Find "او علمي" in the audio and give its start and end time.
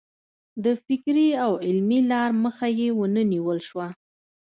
1.43-1.99